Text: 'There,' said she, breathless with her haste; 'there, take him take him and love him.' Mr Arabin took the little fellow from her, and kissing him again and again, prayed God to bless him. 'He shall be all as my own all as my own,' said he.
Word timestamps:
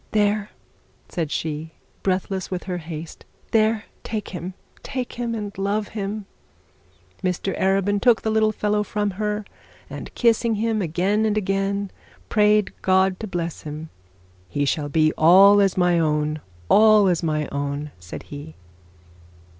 'There,' 0.13 0.49
said 1.09 1.29
she, 1.29 1.73
breathless 2.01 2.49
with 2.49 2.63
her 2.63 2.79
haste; 2.79 3.23
'there, 3.51 3.85
take 4.03 4.29
him 4.29 4.55
take 4.81 5.13
him 5.13 5.35
and 5.35 5.55
love 5.59 5.89
him.' 5.89 6.25
Mr 7.23 7.55
Arabin 7.61 8.01
took 8.01 8.23
the 8.23 8.31
little 8.31 8.51
fellow 8.51 8.81
from 8.81 9.11
her, 9.11 9.45
and 9.91 10.11
kissing 10.15 10.55
him 10.55 10.81
again 10.81 11.23
and 11.23 11.37
again, 11.37 11.91
prayed 12.29 12.73
God 12.81 13.19
to 13.19 13.27
bless 13.27 13.61
him. 13.61 13.91
'He 14.49 14.65
shall 14.65 14.89
be 14.89 15.13
all 15.19 15.61
as 15.61 15.77
my 15.77 15.99
own 15.99 16.41
all 16.67 17.07
as 17.07 17.21
my 17.21 17.47
own,' 17.51 17.91
said 17.99 18.23
he. 18.23 18.55